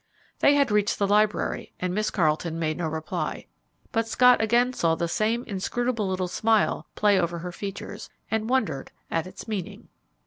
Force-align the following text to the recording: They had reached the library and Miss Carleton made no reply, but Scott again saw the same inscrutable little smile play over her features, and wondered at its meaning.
They 0.39 0.55
had 0.55 0.71
reached 0.71 0.97
the 0.97 1.05
library 1.05 1.73
and 1.79 1.93
Miss 1.93 2.09
Carleton 2.09 2.57
made 2.57 2.75
no 2.75 2.87
reply, 2.87 3.45
but 3.91 4.07
Scott 4.07 4.41
again 4.41 4.73
saw 4.73 4.95
the 4.95 5.07
same 5.07 5.43
inscrutable 5.43 6.07
little 6.07 6.27
smile 6.27 6.87
play 6.95 7.19
over 7.19 7.37
her 7.37 7.51
features, 7.51 8.09
and 8.31 8.49
wondered 8.49 8.91
at 9.11 9.27
its 9.27 9.47
meaning. 9.47 9.89